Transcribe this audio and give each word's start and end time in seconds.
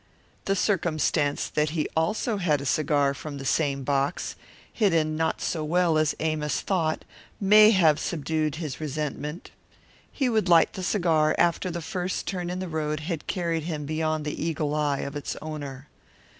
The 0.45 0.55
circumstance 0.55 1.47
that 1.49 1.69
he 1.77 1.87
also 1.95 2.37
had 2.37 2.59
a 2.59 2.65
cigar 2.65 3.13
from 3.13 3.37
the 3.37 3.45
same 3.45 3.83
box, 3.83 4.35
hidden 4.73 5.15
not 5.15 5.41
so 5.41 5.63
well 5.63 5.95
as 5.99 6.15
Amos 6.19 6.61
thought, 6.61 7.05
may 7.39 7.69
have 7.69 7.99
subdued 7.99 8.55
his 8.55 8.81
resentment. 8.81 9.51
He 10.11 10.27
would 10.27 10.49
light 10.49 10.73
the 10.73 10.81
cigar 10.81 11.35
after 11.37 11.69
the 11.69 11.83
first 11.83 12.25
turn 12.25 12.49
in 12.49 12.57
the 12.57 12.67
road 12.67 13.01
had 13.01 13.27
carried 13.27 13.65
him 13.65 13.85
beyond 13.85 14.25
the 14.25 14.43
eagle 14.43 14.73
eye 14.73 15.01
of 15.01 15.15
its 15.15 15.37
owner. 15.39 15.87